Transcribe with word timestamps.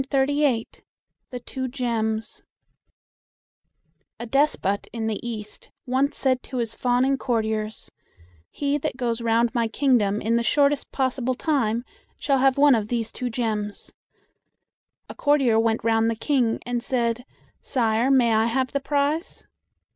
THE 0.09 0.81
TWO 1.45 1.67
GEMS 1.67 2.41
A 4.19 4.25
despot 4.25 4.87
in 4.91 5.05
the 5.05 5.19
East 5.23 5.69
once 5.85 6.17
said 6.17 6.41
to 6.41 6.57
his 6.57 6.73
fawning 6.73 7.19
courtiers, 7.19 7.91
"He 8.49 8.79
that 8.79 8.97
goes 8.97 9.21
round 9.21 9.53
my 9.53 9.67
kingdom 9.67 10.19
in 10.19 10.37
the 10.37 10.41
shortest 10.43 10.91
possible 10.91 11.35
time 11.35 11.85
shall 12.17 12.39
have 12.39 12.57
one 12.57 12.73
of 12.73 12.87
these 12.87 13.11
two 13.11 13.29
gems." 13.29 13.93
A 15.07 15.13
courtier 15.13 15.59
went 15.59 15.83
round 15.83 16.09
the 16.09 16.15
King, 16.15 16.57
and 16.65 16.81
said, 16.81 17.23
"Sire, 17.61 18.09
may 18.09 18.33
I 18.33 18.47
have 18.47 18.71
the 18.71 18.79
prize?" 18.79 19.45